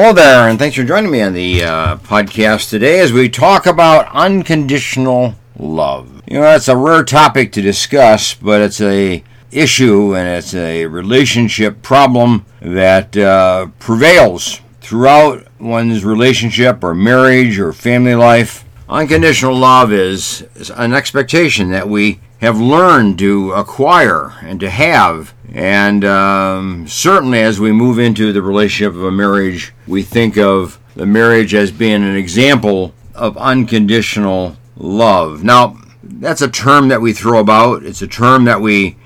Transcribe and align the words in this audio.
Hello 0.00 0.12
there, 0.12 0.48
and 0.48 0.60
thanks 0.60 0.76
for 0.76 0.84
joining 0.84 1.10
me 1.10 1.22
on 1.22 1.32
the 1.32 1.64
uh, 1.64 1.96
podcast 1.96 2.70
today 2.70 3.00
as 3.00 3.12
we 3.12 3.28
talk 3.28 3.66
about 3.66 4.06
unconditional 4.14 5.34
love. 5.58 6.22
You 6.28 6.34
know, 6.34 6.42
that's 6.42 6.68
a 6.68 6.76
rare 6.76 7.02
topic 7.02 7.50
to 7.54 7.60
discuss, 7.60 8.32
but 8.32 8.60
it's 8.60 8.80
a 8.80 9.24
issue 9.50 10.14
and 10.14 10.28
it's 10.28 10.54
a 10.54 10.86
relationship 10.86 11.82
problem 11.82 12.46
that 12.62 13.16
uh, 13.16 13.66
prevails 13.80 14.60
throughout 14.80 15.44
one's 15.58 16.04
relationship 16.04 16.84
or 16.84 16.94
marriage 16.94 17.58
or 17.58 17.72
family 17.72 18.14
life. 18.14 18.64
Unconditional 18.88 19.56
love 19.56 19.92
is, 19.92 20.42
is 20.54 20.70
an 20.70 20.94
expectation 20.94 21.72
that 21.72 21.88
we 21.88 22.20
have 22.40 22.60
learned 22.60 23.18
to 23.18 23.50
acquire 23.50 24.34
and 24.42 24.60
to 24.60 24.70
have. 24.70 25.34
And 25.52 26.04
um, 26.04 26.86
certainly, 26.86 27.40
as 27.40 27.58
we 27.58 27.72
move 27.72 27.98
into 27.98 28.32
the 28.32 28.42
relationship 28.42 28.94
of 28.94 29.04
a 29.04 29.10
marriage, 29.10 29.72
we 29.86 30.02
think 30.02 30.36
of 30.36 30.78
the 30.94 31.06
marriage 31.06 31.54
as 31.54 31.70
being 31.70 32.02
an 32.02 32.16
example 32.16 32.92
of 33.14 33.36
unconditional 33.38 34.56
love. 34.76 35.42
Now, 35.42 35.78
that's 36.02 36.42
a 36.42 36.50
term 36.50 36.88
that 36.88 37.00
we 37.00 37.12
throw 37.12 37.38
about. 37.38 37.82
It's 37.82 38.02
a 38.02 38.06
term 38.06 38.44
that 38.44 38.60
we 38.60 38.96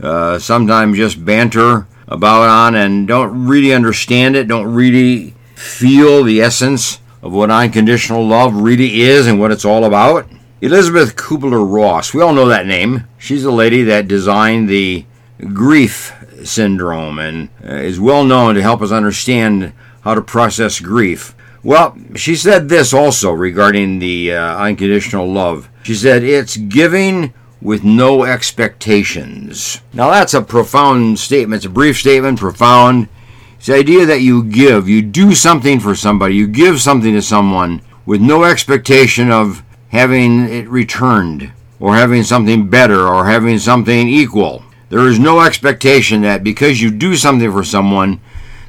uh, 0.00 0.38
sometimes 0.38 0.96
just 0.96 1.24
banter 1.24 1.86
about 2.08 2.48
on 2.48 2.74
and 2.74 3.08
don't 3.08 3.46
really 3.46 3.72
understand 3.72 4.36
it, 4.36 4.48
don't 4.48 4.72
really 4.72 5.34
feel 5.54 6.24
the 6.24 6.40
essence 6.40 7.00
of 7.22 7.32
what 7.32 7.50
unconditional 7.50 8.26
love 8.26 8.54
really 8.54 9.00
is 9.02 9.26
and 9.26 9.40
what 9.40 9.50
it's 9.50 9.64
all 9.64 9.84
about. 9.84 10.26
Elizabeth 10.60 11.16
Kubler 11.16 11.64
Ross, 11.66 12.12
we 12.12 12.22
all 12.22 12.32
know 12.32 12.48
that 12.48 12.66
name. 12.66 13.04
She's 13.18 13.42
the 13.42 13.50
lady 13.50 13.82
that 13.84 14.08
designed 14.08 14.68
the 14.68 15.04
grief 15.52 16.12
syndrome 16.44 17.18
and 17.18 17.48
uh, 17.64 17.74
is 17.74 18.00
well 18.00 18.24
known 18.24 18.54
to 18.54 18.62
help 18.62 18.82
us 18.82 18.92
understand 18.92 19.72
how 20.02 20.14
to 20.14 20.22
process 20.22 20.80
grief. 20.80 21.34
Well, 21.62 21.96
she 22.14 22.36
said 22.36 22.68
this 22.68 22.92
also 22.92 23.32
regarding 23.32 23.98
the 23.98 24.34
uh, 24.34 24.58
unconditional 24.58 25.30
love. 25.30 25.70
She 25.82 25.94
said, 25.94 26.22
It's 26.22 26.56
giving 26.56 27.32
with 27.62 27.82
no 27.82 28.24
expectations. 28.24 29.80
Now, 29.94 30.10
that's 30.10 30.34
a 30.34 30.42
profound 30.42 31.18
statement. 31.18 31.60
It's 31.60 31.66
a 31.66 31.70
brief 31.70 31.98
statement, 31.98 32.38
profound. 32.38 33.08
It's 33.56 33.66
the 33.66 33.76
idea 33.76 34.04
that 34.04 34.20
you 34.20 34.44
give, 34.44 34.90
you 34.90 35.00
do 35.00 35.34
something 35.34 35.80
for 35.80 35.94
somebody, 35.94 36.34
you 36.34 36.46
give 36.46 36.82
something 36.82 37.14
to 37.14 37.22
someone 37.22 37.80
with 38.04 38.20
no 38.20 38.44
expectation 38.44 39.30
of 39.30 39.62
having 39.88 40.40
it 40.40 40.68
returned, 40.68 41.50
or 41.80 41.94
having 41.94 42.22
something 42.22 42.68
better, 42.68 43.08
or 43.08 43.24
having 43.24 43.58
something 43.58 44.06
equal. 44.06 44.62
There 44.94 45.08
is 45.08 45.18
no 45.18 45.40
expectation 45.40 46.22
that 46.22 46.44
because 46.44 46.80
you 46.80 46.88
do 46.88 47.16
something 47.16 47.50
for 47.50 47.64
someone, 47.64 48.20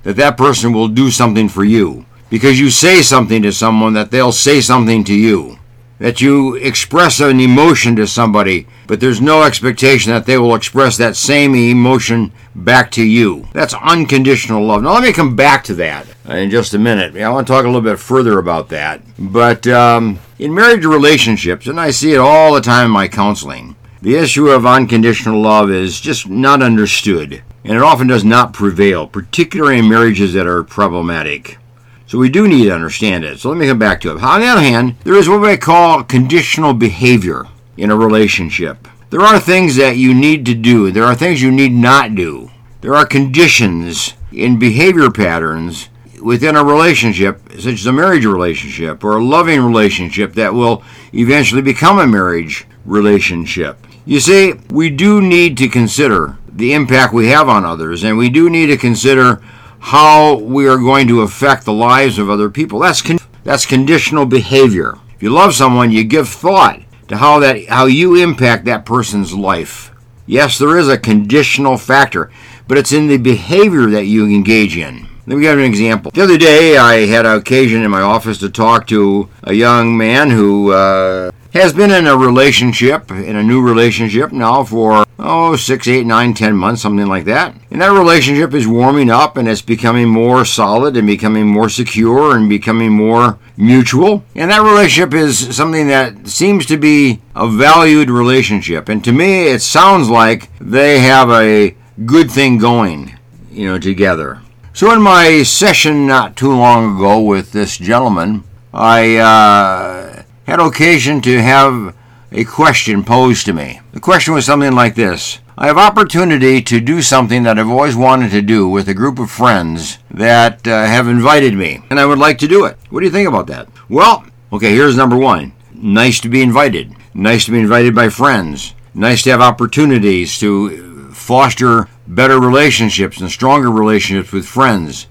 that 0.02 0.16
that 0.16 0.38
person 0.38 0.74
will 0.74 0.88
do 0.88 1.12
something 1.12 1.48
for 1.48 1.64
you. 1.64 2.08
Because 2.32 2.60
you 2.60 2.72
say 2.72 3.04
something 3.04 3.44
to 3.44 3.52
someone, 3.52 3.94
that 3.94 4.10
they'll 4.10 4.32
say 4.32 4.60
something 4.60 5.04
to 5.04 5.14
you 5.14 5.60
that 6.00 6.22
you 6.22 6.56
express 6.56 7.20
an 7.20 7.40
emotion 7.40 7.96
to 7.96 8.08
somebody, 8.08 8.68
but 8.88 9.00
there's 9.00 9.22
no 9.22 9.44
expectation 9.44 10.12
that 10.12 10.26
they 10.26 10.38
will 10.38 10.56
express 10.56 10.98
that 10.98 11.16
same 11.16 11.56
emotion 11.56 12.32
back 12.54 12.92
to 12.92 13.04
you. 13.04 13.48
That's 13.54 13.74
unconditional 13.76 14.66
love. 14.66 14.84
Now, 14.84 14.94
let 14.94 15.04
me 15.04 15.14
come 15.14 15.36
back 15.36 15.64
to 15.66 15.76
that 15.76 16.08
in 16.28 16.50
just 16.50 16.74
a 16.74 16.80
minute. 16.80 17.16
I 17.16 17.30
want 17.30 17.48
to 17.48 17.54
talk 17.54 17.64
a 17.64 17.68
little 17.68 17.82
bit 17.82 18.00
further 18.00 18.40
about 18.40 18.70
that. 18.70 19.02
But 19.18 19.68
um, 19.68 20.20
in 20.38 20.54
marriage 20.54 20.86
relationships, 20.86 21.68
and 21.68 21.80
I 21.80 21.92
see 21.92 22.14
it 22.14 22.20
all 22.20 22.54
the 22.54 22.62
time 22.62 22.88
in 22.88 22.92
my 22.92 23.08
counseling, 23.08 23.76
the 24.06 24.16
issue 24.16 24.50
of 24.50 24.68
unconditional 24.68 25.42
love 25.42 25.72
is 25.72 26.00
just 26.00 26.30
not 26.30 26.62
understood, 26.62 27.42
and 27.64 27.76
it 27.76 27.82
often 27.82 28.06
does 28.06 28.24
not 28.24 28.54
prevail, 28.54 29.08
particularly 29.08 29.80
in 29.80 29.90
marriages 29.90 30.34
that 30.34 30.46
are 30.46 30.64
problematic. 30.64 31.58
So 32.06 32.20
we 32.20 32.30
do 32.30 32.48
need 32.48 32.66
to 32.66 32.76
understand 32.76 33.24
it. 33.24 33.40
So 33.40 33.50
let 33.50 33.58
me 33.58 33.66
come 33.66 33.80
back 33.80 34.02
to 34.02 34.12
it. 34.12 34.22
On 34.22 34.42
the 34.42 34.46
other 34.46 34.62
hand, 34.62 34.96
there 35.04 35.16
is 35.16 35.28
what 35.28 35.42
we 35.42 35.58
call 35.58 36.04
conditional 36.04 36.76
behavior 36.76 37.48
in 37.78 37.90
a 37.90 37.96
relationship. 37.96 38.88
There 39.10 39.22
are 39.22 39.40
things 39.40 39.76
that 39.78 39.98
you 39.98 40.14
need 40.14 40.46
to 40.46 40.54
do, 40.54 40.92
there 40.92 41.06
are 41.06 41.16
things 41.16 41.42
you 41.42 41.52
need 41.52 41.74
not 41.74 42.14
do. 42.14 42.52
There 42.82 42.94
are 42.94 43.08
conditions 43.08 44.14
in 44.32 44.60
behavior 44.60 45.10
patterns 45.10 45.90
within 46.22 46.56
a 46.56 46.64
relationship, 46.64 47.42
such 47.54 47.74
as 47.74 47.88
a 47.88 47.92
marriage 47.92 48.26
relationship 48.26 49.04
or 49.04 49.18
a 49.18 49.24
loving 49.24 49.62
relationship, 49.62 50.34
that 50.34 50.54
will 50.54 50.84
eventually 51.12 51.64
become 51.64 51.98
a 51.98 52.06
marriage 52.06 52.68
relationship. 52.86 53.78
You 54.06 54.20
see, 54.20 54.54
we 54.70 54.90
do 54.90 55.22
need 55.22 55.58
to 55.58 55.68
consider 55.68 56.38
the 56.48 56.74
impact 56.74 57.14
we 57.14 57.28
have 57.28 57.50
on 57.50 57.66
others, 57.66 58.04
and 58.04 58.18
we 58.18 58.30
do 58.30 58.50
need 58.50 58.68
to 58.68 58.78
consider 58.78 59.42
how 59.80 60.36
we 60.36 60.68
are 60.68 60.78
going 60.78 61.08
to 61.08 61.22
affect 61.22 61.66
the 61.66 61.74
lives 61.74 62.18
of 62.18 62.30
other 62.30 62.50
people. 62.50 62.80
That's 62.80 63.02
con- 63.02 63.20
that's 63.44 63.66
conditional 63.66 64.26
behavior. 64.26 64.96
If 65.16 65.24
you 65.24 65.30
love 65.30 65.54
someone, 65.54 65.92
you 65.92 66.04
give 66.04 66.30
thought 66.30 66.82
to 67.08 67.18
how 67.18 67.40
that 67.40 67.66
how 67.68 67.86
you 67.86 68.16
impact 68.16 68.66
that 68.66 68.86
person's 68.86 69.34
life. 69.34 69.92
Yes, 70.26 70.58
there 70.58 70.78
is 70.78 70.88
a 70.88 70.98
conditional 70.98 71.78
factor, 71.78 72.32
but 72.68 72.78
it's 72.78 72.92
in 72.92 73.08
the 73.08 73.18
behavior 73.18 73.88
that 73.88 74.06
you 74.06 74.26
engage 74.26 74.76
in. 74.76 75.08
Let 75.28 75.38
me 75.38 75.42
give 75.42 75.58
you 75.58 75.66
an 75.66 75.70
example. 75.72 76.12
The 76.12 76.24
other 76.24 76.38
day, 76.38 76.78
I 76.78 77.06
had 77.08 77.26
an 77.26 77.38
occasion 77.38 77.84
in 77.84 77.92
my 77.92 78.02
office 78.02 78.38
to 78.40 78.50
talk 78.50 78.88
to 78.88 79.30
a 79.44 79.54
young 79.54 79.98
man 79.98 80.30
who 80.30 80.72
uh, 80.72 81.32
has 81.56 81.72
been 81.72 81.92
in 81.92 82.06
a 82.06 82.18
relationship, 82.18 83.10
in 83.12 83.36
a 83.38 83.44
new 83.44 83.62
relationship 83.62 84.32
now 84.34 84.64
for, 84.64 85.06
oh, 85.18 85.56
six, 85.56 85.88
eight, 85.88 86.06
nine, 86.06 86.34
ten 86.34 86.56
months, 86.56 86.82
something 86.82 87.08
like 87.08 87.24
that. 87.26 87.56
And 87.72 87.82
that 87.82 87.92
relationship 87.92 88.54
is 88.54 88.68
warming 88.68 89.10
up 89.10 89.38
and 89.38 89.48
it's 89.48 89.62
becoming 89.62 90.10
more 90.10 90.44
solid 90.44 90.98
and 90.98 91.08
becoming 91.08 91.48
more 91.48 91.70
secure 91.70 92.36
and 92.36 92.50
becoming 92.50 92.92
more 92.92 93.40
mutual. 93.56 94.24
And 94.36 94.52
that 94.52 94.62
relationship 94.62 95.14
is 95.14 95.56
something 95.56 95.88
that 95.88 96.28
seems 96.28 96.66
to 96.66 96.78
be 96.78 97.22
a 97.36 97.48
valued 97.50 98.10
relationship. 98.10 98.90
And 98.90 99.04
to 99.06 99.14
me, 99.14 99.48
it 99.48 99.62
sounds 99.62 100.10
like 100.10 100.50
they 100.60 101.00
have 101.00 101.30
a 101.30 101.76
good 102.06 102.30
thing 102.30 102.58
going, 102.58 103.18
you 103.50 103.68
know, 103.68 103.80
together. 103.80 104.42
So 104.74 104.92
in 104.92 105.02
my 105.02 105.44
session 105.44 106.06
not 106.06 106.36
too 106.36 106.52
long 106.54 106.98
ago 106.98 107.22
with 107.22 107.54
this 107.54 107.78
gentleman, 107.78 108.44
I, 108.74 109.16
uh, 109.16 110.15
had 110.46 110.60
occasion 110.60 111.22
to 111.22 111.42
have 111.42 111.96
a 112.32 112.44
question 112.44 113.04
posed 113.04 113.46
to 113.46 113.54
me. 113.54 113.82
The 113.94 114.00
question 114.00 114.34
was 114.34 114.46
something 114.46 114.74
like 114.74 114.96
this 114.96 115.40
I 115.58 115.68
have 115.68 115.78
opportunity 115.78 116.62
to 116.62 116.82
do 116.82 117.02
something 117.02 117.44
that 117.44 117.58
I've 117.58 117.70
always 117.70 117.96
wanted 117.96 118.32
to 118.32 118.42
do 118.42 118.68
with 118.68 118.90
a 118.90 118.94
group 118.94 119.20
of 119.20 119.32
friends 119.32 120.00
that 120.12 120.68
uh, 120.68 120.86
have 120.86 121.08
invited 121.08 121.54
me, 121.54 121.82
and 121.90 122.00
I 122.00 122.06
would 122.06 122.20
like 122.20 122.38
to 122.40 122.48
do 122.48 122.66
it. 122.66 122.78
What 122.90 123.00
do 123.00 123.06
you 123.06 123.12
think 123.12 123.28
about 123.28 123.48
that? 123.48 123.70
Well, 123.88 124.26
okay, 124.52 124.72
here's 124.72 124.98
number 124.98 125.18
one. 125.18 125.54
Nice 125.74 126.20
to 126.22 126.30
be 126.30 126.42
invited. 126.42 126.94
Nice 127.14 127.46
to 127.46 127.52
be 127.52 127.60
invited 127.60 127.96
by 127.96 128.10
friends. 128.10 128.74
Nice 128.94 129.24
to 129.24 129.32
have 129.32 129.42
opportunities 129.42 130.38
to 130.40 131.12
foster 131.12 131.88
better 132.06 132.40
relationships 132.40 133.22
and 133.22 133.32
stronger 133.32 133.72
relationships 133.72 134.32
with 134.32 134.46
friends. 134.46 135.08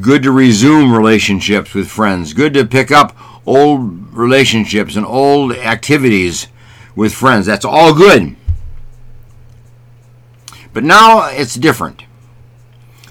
Good 0.00 0.22
to 0.22 0.32
resume 0.32 0.92
relationships 0.92 1.74
with 1.74 1.88
friends. 1.88 2.32
Good 2.32 2.54
to 2.54 2.64
pick 2.64 2.90
up 2.90 3.14
old 3.46 4.12
relationships 4.12 4.96
and 4.96 5.06
old 5.06 5.52
activities 5.52 6.48
with 6.96 7.12
friends. 7.12 7.46
That's 7.46 7.64
all 7.64 7.94
good. 7.94 8.36
But 10.72 10.84
now 10.84 11.28
it's 11.28 11.54
different. 11.54 12.04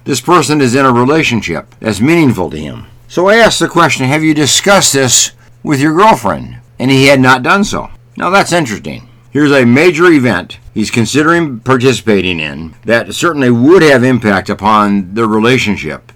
This 0.03 0.19
person 0.19 0.59
is 0.59 0.75
in 0.75 0.85
a 0.85 0.91
relationship 0.91 1.73
that's 1.79 2.01
meaningful 2.01 2.49
to 2.49 2.57
him. 2.57 2.87
So 3.07 3.27
I 3.27 3.35
asked 3.35 3.59
the 3.59 3.67
question 3.67 4.05
Have 4.05 4.23
you 4.23 4.33
discussed 4.33 4.93
this 4.93 5.31
with 5.63 5.79
your 5.79 5.93
girlfriend? 5.93 6.57
And 6.77 6.91
he 6.91 7.07
had 7.07 7.21
not 7.21 7.43
done 7.43 7.63
so. 7.63 7.89
Now 8.17 8.29
that's 8.29 8.51
interesting. 8.51 9.07
Here's 9.31 9.51
a 9.51 9.65
major 9.65 10.11
event 10.11 10.59
he's 10.73 10.91
considering 10.91 11.59
participating 11.59 12.39
in 12.39 12.75
that 12.85 13.13
certainly 13.15 13.49
would 13.49 13.81
have 13.81 14.03
impact 14.03 14.49
upon 14.49 15.15
their 15.15 15.27
relationship 15.27 16.11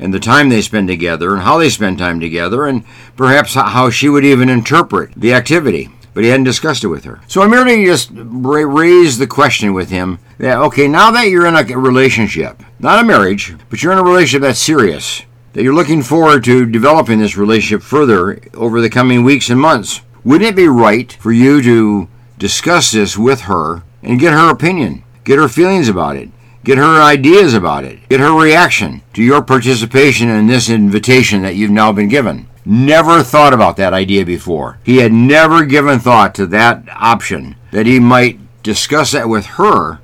and 0.00 0.12
the 0.12 0.18
time 0.18 0.48
they 0.48 0.62
spend 0.62 0.88
together 0.88 1.32
and 1.32 1.42
how 1.42 1.58
they 1.58 1.68
spend 1.68 1.98
time 1.98 2.18
together 2.18 2.66
and 2.66 2.84
perhaps 3.16 3.54
how 3.54 3.90
she 3.90 4.08
would 4.08 4.24
even 4.24 4.48
interpret 4.48 5.12
the 5.14 5.32
activity. 5.32 5.90
But 6.12 6.24
he 6.24 6.30
hadn't 6.30 6.44
discussed 6.44 6.82
it 6.82 6.88
with 6.88 7.04
her. 7.04 7.20
So 7.28 7.40
I 7.40 7.46
merely 7.46 7.84
just 7.84 8.10
raised 8.12 9.20
the 9.20 9.28
question 9.28 9.72
with 9.72 9.90
him 9.90 10.18
that, 10.38 10.58
okay, 10.58 10.88
now 10.88 11.12
that 11.12 11.28
you're 11.28 11.46
in 11.46 11.54
a 11.54 11.78
relationship, 11.78 12.64
not 12.80 12.98
a 12.98 13.06
marriage, 13.06 13.54
but 13.68 13.80
you're 13.80 13.92
in 13.92 13.98
a 13.98 14.02
relationship 14.02 14.42
that's 14.42 14.58
serious, 14.58 15.22
that 15.52 15.62
you're 15.62 15.74
looking 15.74 16.02
forward 16.02 16.42
to 16.44 16.66
developing 16.66 17.20
this 17.20 17.36
relationship 17.36 17.82
further 17.82 18.40
over 18.54 18.80
the 18.80 18.90
coming 18.90 19.22
weeks 19.22 19.50
and 19.50 19.60
months, 19.60 20.00
wouldn't 20.24 20.50
it 20.50 20.56
be 20.56 20.66
right 20.66 21.12
for 21.12 21.30
you 21.30 21.62
to 21.62 22.08
discuss 22.38 22.90
this 22.90 23.16
with 23.16 23.42
her 23.42 23.82
and 24.02 24.18
get 24.18 24.32
her 24.32 24.50
opinion, 24.50 25.04
get 25.22 25.38
her 25.38 25.48
feelings 25.48 25.88
about 25.88 26.16
it? 26.16 26.28
Get 26.62 26.78
her 26.78 27.00
ideas 27.00 27.54
about 27.54 27.84
it. 27.84 28.08
Get 28.08 28.20
her 28.20 28.32
reaction 28.32 29.02
to 29.14 29.22
your 29.22 29.42
participation 29.42 30.28
in 30.28 30.46
this 30.46 30.68
invitation 30.68 31.42
that 31.42 31.54
you've 31.54 31.70
now 31.70 31.92
been 31.92 32.08
given. 32.08 32.48
Never 32.66 33.22
thought 33.22 33.54
about 33.54 33.76
that 33.78 33.94
idea 33.94 34.26
before. 34.26 34.78
He 34.84 34.98
had 34.98 35.12
never 35.12 35.64
given 35.64 35.98
thought 35.98 36.34
to 36.34 36.46
that 36.48 36.84
option, 36.94 37.56
that 37.72 37.86
he 37.86 37.98
might 37.98 38.38
discuss 38.62 39.12
that 39.12 39.28
with 39.28 39.46
her 39.46 40.00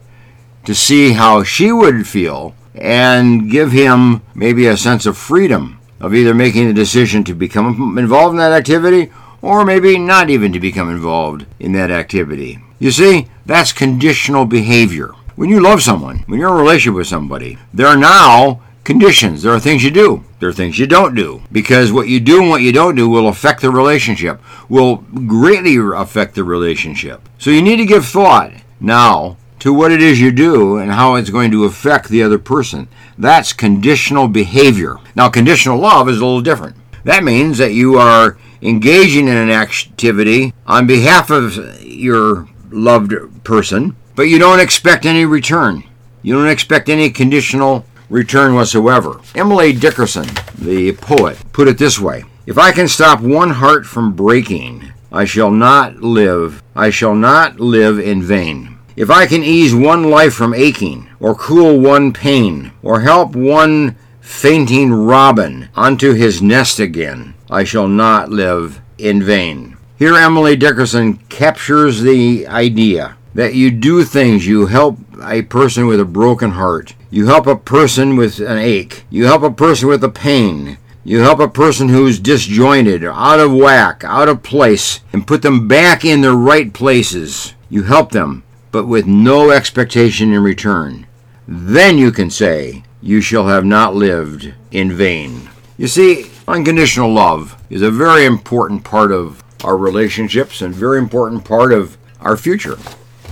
to 0.64 0.74
see 0.74 1.12
how 1.12 1.42
she 1.42 1.70
would 1.70 2.08
feel 2.08 2.54
and 2.74 3.50
give 3.50 3.72
him 3.72 4.22
maybe 4.34 4.66
a 4.66 4.76
sense 4.76 5.06
of 5.06 5.16
freedom 5.16 5.78
of 6.00 6.14
either 6.14 6.34
making 6.34 6.66
the 6.66 6.74
decision 6.74 7.24
to 7.24 7.34
become 7.34 7.98
involved 7.98 8.32
in 8.32 8.38
that 8.38 8.52
activity 8.52 9.10
or 9.42 9.64
maybe 9.64 9.98
not 9.98 10.30
even 10.30 10.52
to 10.52 10.60
become 10.60 10.90
involved 10.90 11.46
in 11.60 11.72
that 11.72 11.90
activity. 11.90 12.58
You 12.78 12.90
see, 12.90 13.28
that's 13.44 13.72
conditional 13.72 14.44
behavior. 14.44 15.12
When 15.36 15.50
you 15.50 15.60
love 15.60 15.82
someone, 15.82 16.20
when 16.20 16.40
you're 16.40 16.48
in 16.48 16.54
a 16.54 16.58
relationship 16.58 16.96
with 16.96 17.08
somebody, 17.08 17.58
there 17.74 17.88
are 17.88 17.96
now 17.96 18.62
conditions. 18.84 19.42
There 19.42 19.52
are 19.52 19.60
things 19.60 19.84
you 19.84 19.90
do. 19.90 20.24
There 20.40 20.48
are 20.48 20.52
things 20.54 20.78
you 20.78 20.86
don't 20.86 21.14
do. 21.14 21.42
Because 21.52 21.92
what 21.92 22.08
you 22.08 22.20
do 22.20 22.40
and 22.40 22.48
what 22.48 22.62
you 22.62 22.72
don't 22.72 22.94
do 22.94 23.06
will 23.06 23.28
affect 23.28 23.60
the 23.60 23.70
relationship, 23.70 24.40
will 24.70 24.96
greatly 24.96 25.76
affect 25.76 26.36
the 26.36 26.44
relationship. 26.44 27.28
So 27.36 27.50
you 27.50 27.60
need 27.60 27.76
to 27.76 27.84
give 27.84 28.06
thought 28.06 28.52
now 28.80 29.36
to 29.58 29.74
what 29.74 29.92
it 29.92 30.00
is 30.00 30.18
you 30.18 30.32
do 30.32 30.78
and 30.78 30.92
how 30.92 31.16
it's 31.16 31.28
going 31.28 31.50
to 31.50 31.64
affect 31.64 32.08
the 32.08 32.22
other 32.22 32.38
person. 32.38 32.88
That's 33.18 33.52
conditional 33.52 34.28
behavior. 34.28 34.96
Now, 35.14 35.28
conditional 35.28 35.78
love 35.78 36.08
is 36.08 36.16
a 36.16 36.24
little 36.24 36.40
different. 36.40 36.76
That 37.04 37.24
means 37.24 37.58
that 37.58 37.74
you 37.74 37.98
are 37.98 38.38
engaging 38.62 39.28
in 39.28 39.36
an 39.36 39.50
activity 39.50 40.54
on 40.66 40.86
behalf 40.86 41.28
of 41.28 41.82
your 41.82 42.48
loved 42.70 43.12
person, 43.44 43.96
but 44.16 44.24
you 44.24 44.38
don't 44.38 44.60
expect 44.60 45.04
any 45.04 45.26
return. 45.26 45.84
You 46.22 46.34
don't 46.34 46.48
expect 46.48 46.88
any 46.88 47.10
conditional 47.10 47.84
return 48.08 48.54
whatsoever. 48.54 49.20
Emily 49.34 49.72
Dickinson, 49.72 50.26
the 50.58 50.92
poet, 50.94 51.38
put 51.52 51.68
it 51.68 51.78
this 51.78 52.00
way 52.00 52.24
If 52.46 52.58
I 52.58 52.72
can 52.72 52.88
stop 52.88 53.20
one 53.20 53.50
heart 53.50 53.86
from 53.86 54.14
breaking, 54.14 54.90
I 55.12 55.24
shall 55.24 55.50
not 55.50 56.00
live, 56.00 56.62
I 56.74 56.90
shall 56.90 57.14
not 57.14 57.60
live 57.60 57.98
in 58.00 58.22
vain. 58.22 58.78
If 58.96 59.10
I 59.10 59.26
can 59.26 59.44
ease 59.44 59.74
one 59.74 60.10
life 60.10 60.32
from 60.32 60.54
aching, 60.54 61.08
or 61.20 61.34
cool 61.34 61.78
one 61.78 62.12
pain, 62.14 62.72
or 62.82 63.00
help 63.00 63.36
one 63.36 63.96
fainting 64.20 64.92
robin 64.92 65.68
onto 65.76 66.14
his 66.14 66.40
nest 66.40 66.80
again, 66.80 67.34
I 67.50 67.64
shall 67.64 67.88
not 67.88 68.30
live 68.30 68.80
in 68.96 69.22
vain. 69.22 69.76
Here, 69.98 70.14
Emily 70.14 70.56
Dickinson 70.56 71.18
captures 71.28 72.00
the 72.00 72.46
idea 72.46 73.15
that 73.36 73.54
you 73.54 73.70
do 73.70 74.02
things, 74.02 74.46
you 74.46 74.64
help 74.64 74.98
a 75.22 75.42
person 75.42 75.86
with 75.86 76.00
a 76.00 76.06
broken 76.06 76.52
heart, 76.52 76.94
you 77.10 77.26
help 77.26 77.46
a 77.46 77.54
person 77.54 78.16
with 78.16 78.40
an 78.40 78.56
ache, 78.56 79.04
you 79.10 79.26
help 79.26 79.42
a 79.42 79.50
person 79.50 79.88
with 79.88 80.02
a 80.02 80.08
pain, 80.08 80.78
you 81.04 81.20
help 81.20 81.38
a 81.38 81.46
person 81.46 81.90
who's 81.90 82.18
disjointed, 82.18 83.04
out 83.04 83.38
of 83.38 83.52
whack, 83.52 84.02
out 84.04 84.30
of 84.30 84.42
place, 84.42 85.00
and 85.12 85.26
put 85.26 85.42
them 85.42 85.68
back 85.68 86.02
in 86.02 86.22
their 86.22 86.32
right 86.32 86.72
places. 86.72 87.52
You 87.68 87.82
help 87.82 88.10
them, 88.10 88.42
but 88.72 88.86
with 88.86 89.06
no 89.06 89.50
expectation 89.50 90.32
in 90.32 90.42
return. 90.42 91.06
Then 91.46 91.98
you 91.98 92.12
can 92.12 92.30
say, 92.30 92.84
You 93.02 93.20
shall 93.20 93.48
have 93.48 93.66
not 93.66 93.94
lived 93.94 94.54
in 94.70 94.92
vain. 94.92 95.50
You 95.76 95.88
see, 95.88 96.30
unconditional 96.48 97.12
love 97.12 97.62
is 97.68 97.82
a 97.82 97.90
very 97.90 98.24
important 98.24 98.82
part 98.82 99.12
of 99.12 99.44
our 99.62 99.76
relationships 99.76 100.62
and 100.62 100.74
very 100.74 100.96
important 100.96 101.44
part 101.44 101.70
of 101.70 101.98
our 102.18 102.38
future 102.38 102.78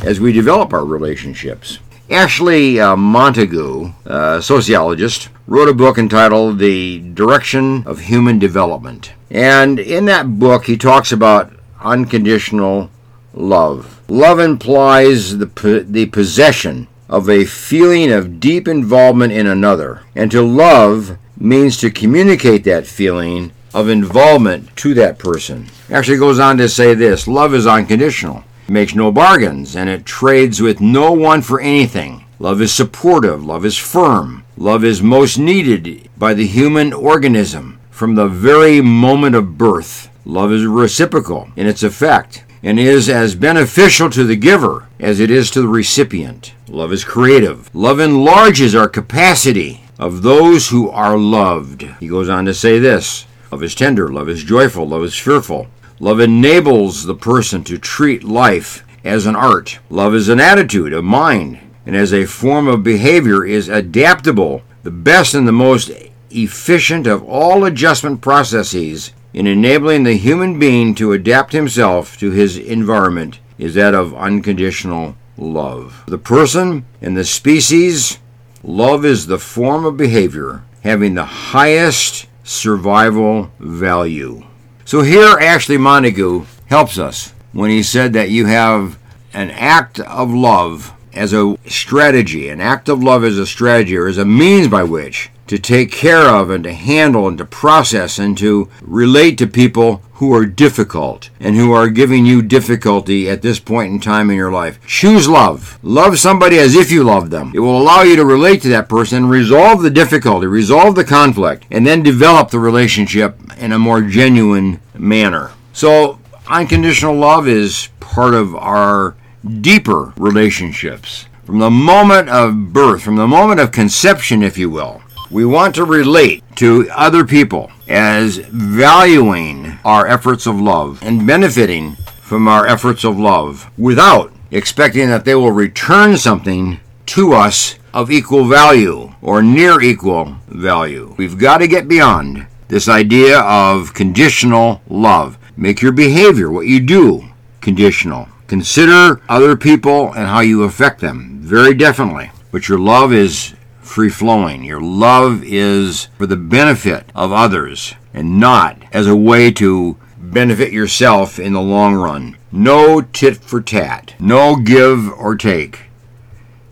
as 0.03 0.21
we 0.21 0.33
develop 0.33 0.73
our 0.73 0.85
relationships. 0.85 1.79
Ashley 2.11 2.79
uh, 2.79 2.97
Montagu, 2.97 3.95
a 4.05 4.43
sociologist, 4.43 5.31
wrote 5.47 5.69
a 5.69 5.75
book 5.75 5.97
entitled 5.97 6.59
The 6.59 6.99
Direction 6.99 7.83
of 7.87 8.01
Human 8.01 8.39
Development. 8.39 9.13
And 9.31 9.79
in 9.79 10.05
that 10.07 10.39
book, 10.39 10.67
he 10.67 10.77
talks 10.77 11.13
about 11.13 11.53
unconditional 11.81 12.91
love. 13.33 14.03
Love 14.09 14.39
implies 14.39 15.39
the, 15.39 15.85
the 15.89 16.07
possession 16.07 16.89
of 17.09 17.29
a 17.29 17.45
feeling 17.45 18.13
of 18.13 18.41
deep 18.41 18.69
involvement 18.69 19.33
in 19.33 19.47
another, 19.47 20.03
and 20.15 20.31
to 20.31 20.43
love 20.43 21.19
means 21.39 21.77
to 21.79 21.91
communicate 21.91 22.65
that 22.65 22.87
feeling 22.87 23.53
of 23.73 23.89
involvement 23.89 24.75
to 24.77 24.95
that 24.95 25.19
person. 25.19 25.67
Ashley 25.91 26.17
goes 26.17 26.39
on 26.39 26.59
to 26.59 26.69
say 26.69 26.95
this 26.95 27.27
love 27.27 27.55
is 27.55 27.67
unconditional. 27.67 28.45
Makes 28.69 28.95
no 28.95 29.13
bargains 29.13 29.77
and 29.77 29.91
it 29.91 30.07
trades 30.07 30.63
with 30.63 30.81
no 30.81 31.13
one 31.13 31.43
for 31.43 31.61
anything. 31.61 32.25
Love 32.39 32.61
is 32.63 32.73
supportive, 32.73 33.45
love 33.45 33.65
is 33.65 33.77
firm, 33.77 34.45
love 34.57 34.85
is 34.85 35.03
most 35.03 35.39
needed 35.39 36.09
by 36.17 36.35
the 36.35 36.47
human 36.47 36.93
organism 36.93 37.79
from 37.91 38.15
the 38.15 38.27
very 38.27 38.81
moment 38.81 39.37
of 39.37 39.59
birth. 39.59 40.09
Love 40.25 40.51
is 40.53 40.65
reciprocal 40.65 41.49
in 41.57 41.67
its 41.67 41.83
effect 41.83 42.45
and 42.63 42.81
is 42.81 43.09
as 43.11 43.35
beneficial 43.35 44.09
to 44.09 44.25
the 44.25 44.37
giver 44.37 44.89
as 44.99 45.21
it 45.21 45.31
is 45.31 45.51
to 45.51 45.61
the 45.61 45.69
recipient. 45.69 46.55
Love 46.67 46.93
is 46.93 47.05
creative. 47.05 47.73
Love 47.75 48.01
enlarges 48.01 48.75
our 48.75 48.89
capacity 48.89 49.83
of 49.99 50.23
those 50.23 50.71
who 50.71 50.89
are 50.89 51.19
loved. 51.19 51.83
He 52.01 52.09
goes 52.09 52.29
on 52.29 52.47
to 52.47 52.55
say 52.55 52.79
this 52.79 53.27
Love 53.53 53.63
is 53.63 53.75
tender, 53.75 54.09
love 54.09 54.29
is 54.29 54.43
joyful, 54.43 54.89
love 54.89 55.05
is 55.05 55.17
fearful. 55.17 55.69
Love 56.01 56.21
enables 56.21 57.05
the 57.05 57.15
person 57.15 57.63
to 57.65 57.79
treat 57.79 58.25
life 58.25 58.85
as 59.05 59.27
an 59.27 59.37
art. 59.37 59.79
Love 59.91 60.15
is 60.15 60.29
an 60.29 60.41
attitude, 60.41 60.93
a 60.93 61.03
mind, 61.03 61.59
and 61.87 61.95
as 61.95 62.13
a 62.13 62.27
form 62.27 62.67
of 62.67 62.83
behavior 62.83 63.45
is 63.45 63.69
adaptable, 63.69 64.63
the 64.83 64.91
best 64.91 65.35
and 65.35 65.47
the 65.47 65.53
most 65.53 65.91
efficient 66.31 67.07
of 67.07 67.23
all 67.25 67.65
adjustment 67.65 68.21
processes 68.21 69.13
in 69.33 69.47
enabling 69.47 70.05
the 70.05 70.17
human 70.17 70.59
being 70.59 70.95
to 70.95 71.13
adapt 71.13 71.53
himself 71.53 72.19
to 72.19 72.31
his 72.31 72.57
environment 72.57 73.39
is 73.59 73.75
that 73.75 73.95
of 73.95 74.15
unconditional 74.15 75.17
love. 75.37 76.03
The 76.07 76.19
person 76.19 76.87
and 77.01 77.17
the 77.17 77.25
species, 77.25 78.19
love 78.63 79.05
is 79.05 79.27
the 79.27 79.39
form 79.39 79.85
of 79.85 79.97
behavior 79.97 80.63
having 80.83 81.15
the 81.15 81.25
highest 81.25 82.27
survival 82.43 83.51
value. 83.59 84.45
So 84.87 85.01
here, 85.01 85.39
Ashley 85.39 85.79
Montagu 85.79 86.47
helps 86.67 86.99
us 86.99 87.33
when 87.53 87.71
he 87.71 87.83
said 87.83 88.13
that 88.13 88.31
you 88.31 88.47
have 88.47 88.99
an 89.33 89.51
act 89.51 89.99
of 90.01 90.31
love 90.31 90.93
as 91.15 91.33
a 91.33 91.57
strategy, 91.67 92.51
an 92.51 92.61
act 92.61 92.89
of 92.89 93.03
love 93.03 93.25
as 93.25 93.39
a 93.39 93.47
strategy 93.47 93.97
or 93.97 94.07
as 94.07 94.19
a 94.19 94.25
means 94.25 94.69
by 94.69 94.83
which 94.83 95.31
to 95.47 95.59
take 95.59 95.93
care 95.93 96.29
of 96.29 96.51
and 96.51 96.65
to 96.65 96.73
handle 96.73 97.29
and 97.29 97.39
to 97.39 97.45
process 97.45 98.19
and 98.19 98.37
to 98.39 98.69
relate 98.81 99.37
to 99.39 99.47
people 99.47 100.03
who 100.15 100.33
are 100.33 100.47
difficult 100.47 101.29
and 101.41 101.57
who 101.57 101.73
are 101.73 101.89
giving 101.89 102.25
you 102.25 102.41
difficulty 102.41 103.29
at 103.29 103.43
this 103.43 103.59
point 103.59 103.93
in 103.93 104.01
time 104.01 104.31
in 104.31 104.37
your 104.37 104.53
life. 104.53 104.79
Choose 104.87 105.29
love. 105.29 105.79
Love 105.83 106.19
somebody 106.19 106.59
as 106.59 106.75
if 106.75 106.91
you 106.91 107.03
love 107.03 107.31
them. 107.31 107.53
It 107.55 107.61
will 107.61 107.81
allow 107.81 108.03
you 108.03 108.17
to 108.17 108.25
relate 108.25 108.63
to 108.63 108.69
that 108.69 108.89
person, 108.89 109.27
resolve 109.27 109.83
the 109.83 109.91
difficulty, 109.91 110.47
resolve 110.47 110.95
the 110.95 111.05
conflict, 111.05 111.67
and 111.71 111.87
then 111.87 112.03
develop 112.03 112.51
the 112.51 112.59
relationship 112.59 113.39
in 113.59 113.73
a 113.73 113.79
more 113.79 114.03
genuine 114.03 114.81
manner. 114.97 115.51
So, 115.73 116.21
unconditional 116.49 117.17
love 117.17 117.49
is 117.49 117.89
part 118.01 118.35
of 118.35 118.55
our 118.55 119.17
deeper 119.61 120.13
relationships. 120.17 121.27
From 121.45 121.59
the 121.59 121.71
moment 121.71 122.31
of 122.31 122.73
birth, 122.73 123.03
from 123.03 123.17
the 123.17 123.27
moment 123.27 123.61
of 123.61 123.73
conception, 123.73 124.43
if 124.43 124.57
you 124.57 124.71
will, 124.71 125.03
we 125.31 125.45
want 125.45 125.75
to 125.75 125.85
relate 125.85 126.43
to 126.57 126.89
other 126.91 127.25
people 127.25 127.71
as 127.89 128.39
valuing 128.39 129.79
our 129.85 130.07
efforts 130.07 130.47
of 130.47 130.61
love 130.61 131.01
and 131.03 131.27
benefiting 131.27 131.97
from 132.21 132.49
our 132.49 132.67
efforts 132.67 133.05
of 133.05 133.19
love 133.19 133.71
without 133.77 134.33
expecting 134.51 135.09
that 135.09 135.25
they 135.25 135.35
will 135.35 135.53
return 135.53 136.17
something 136.17 136.81
to 137.07 137.33
us 137.33 137.77
of 137.93 138.11
equal 138.11 138.45
value 138.45 139.15
or 139.23 139.43
near 139.43 139.81
equal 139.81 140.37
value. 140.49 141.15
We've 141.19 141.39
got 141.39 141.59
to 141.59 141.69
get 141.69 141.89
beyond 141.89 142.47
this 142.69 142.89
idea 142.89 143.41
of 143.41 143.95
conditional 143.95 144.81
love. 144.89 145.39
Make 145.57 145.83
your 145.83 145.93
behavior, 145.93 146.51
what 146.51 146.67
you 146.67 146.81
do, 146.81 147.29
conditional. 147.61 148.29
Consider 148.47 149.21
other 149.29 149.57
people 149.57 150.13
and 150.13 150.27
how 150.27 150.41
you 150.41 150.65
affect 150.65 151.01
them, 151.01 151.39
very 151.41 151.75
definitely. 151.75 152.31
But 152.51 152.69
your 152.69 152.79
love 152.79 153.13
is 153.13 153.55
free 153.85 154.09
flowing. 154.09 154.65
Your 154.65 154.81
love 154.81 155.43
is 155.45 156.09
for 156.19 156.27
the 156.27 156.37
benefit 156.37 157.11
of 157.15 157.33
others 157.33 157.95
and 158.13 158.41
not 158.41 158.79
as 158.93 159.07
a 159.07 159.17
way 159.17 159.51
to 159.53 159.97
benefit 160.19 160.73
yourself 160.73 161.39
in 161.39 161.53
the 161.53 161.61
long 161.61 161.95
run. 161.95 162.37
No 162.51 163.01
tit 163.01 163.37
for 163.37 163.61
tat. 163.61 164.15
No 164.19 164.57
give 164.57 165.11
or 165.13 165.37
take. 165.37 165.91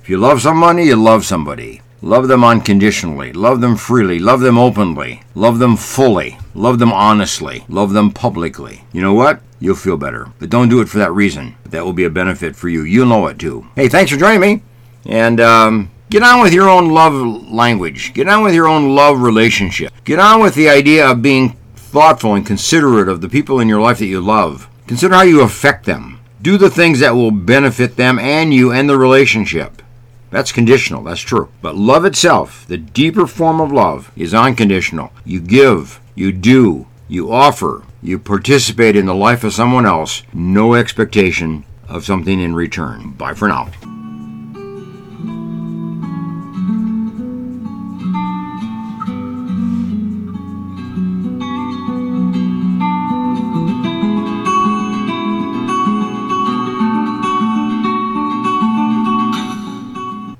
If 0.00 0.08
you 0.08 0.18
love 0.18 0.42
somebody, 0.42 0.84
you 0.84 0.96
love 0.96 1.24
somebody. 1.24 1.80
Love 2.00 2.26
them 2.26 2.42
unconditionally. 2.42 3.32
Love 3.32 3.60
them 3.60 3.76
freely. 3.76 4.18
Love 4.18 4.40
them 4.40 4.58
openly. 4.58 5.22
Love 5.36 5.60
them 5.60 5.76
fully. 5.76 6.36
Love 6.54 6.80
them 6.80 6.92
honestly. 6.92 7.64
Love 7.68 7.92
them 7.92 8.10
publicly. 8.10 8.84
You 8.92 9.02
know 9.02 9.14
what? 9.14 9.40
You'll 9.60 9.76
feel 9.76 9.96
better. 9.96 10.26
But 10.40 10.50
don't 10.50 10.68
do 10.68 10.80
it 10.80 10.88
for 10.88 10.98
that 10.98 11.12
reason. 11.12 11.54
That 11.64 11.84
will 11.84 11.92
be 11.92 12.04
a 12.04 12.10
benefit 12.10 12.56
for 12.56 12.68
you. 12.68 12.82
You'll 12.82 13.06
know 13.06 13.28
it 13.28 13.38
too. 13.38 13.68
Hey, 13.76 13.88
thanks 13.88 14.10
for 14.10 14.18
joining 14.18 14.40
me. 14.40 14.62
And 15.06 15.40
um, 15.40 15.90
Get 16.12 16.22
on 16.22 16.42
with 16.42 16.52
your 16.52 16.68
own 16.68 16.90
love 16.90 17.50
language. 17.50 18.12
Get 18.12 18.28
on 18.28 18.42
with 18.42 18.52
your 18.52 18.68
own 18.68 18.94
love 18.94 19.22
relationship. 19.22 19.94
Get 20.04 20.18
on 20.18 20.42
with 20.42 20.54
the 20.54 20.68
idea 20.68 21.10
of 21.10 21.22
being 21.22 21.56
thoughtful 21.74 22.34
and 22.34 22.44
considerate 22.44 23.08
of 23.08 23.22
the 23.22 23.30
people 23.30 23.60
in 23.60 23.66
your 23.66 23.80
life 23.80 24.00
that 24.00 24.04
you 24.04 24.20
love. 24.20 24.68
Consider 24.86 25.14
how 25.14 25.22
you 25.22 25.40
affect 25.40 25.86
them. 25.86 26.20
Do 26.42 26.58
the 26.58 26.68
things 26.68 27.00
that 27.00 27.14
will 27.14 27.30
benefit 27.30 27.96
them 27.96 28.18
and 28.18 28.52
you 28.52 28.70
and 28.70 28.90
the 28.90 28.98
relationship. 28.98 29.80
That's 30.28 30.52
conditional, 30.52 31.02
that's 31.02 31.22
true. 31.22 31.48
But 31.62 31.76
love 31.76 32.04
itself, 32.04 32.66
the 32.66 32.76
deeper 32.76 33.26
form 33.26 33.58
of 33.58 33.72
love, 33.72 34.12
is 34.14 34.34
unconditional. 34.34 35.12
You 35.24 35.40
give, 35.40 35.98
you 36.14 36.30
do, 36.30 36.88
you 37.08 37.32
offer, 37.32 37.84
you 38.02 38.18
participate 38.18 38.96
in 38.96 39.06
the 39.06 39.14
life 39.14 39.44
of 39.44 39.54
someone 39.54 39.86
else, 39.86 40.24
no 40.34 40.74
expectation 40.74 41.64
of 41.88 42.04
something 42.04 42.38
in 42.38 42.54
return. 42.54 43.12
Bye 43.12 43.32
for 43.32 43.48
now. 43.48 43.70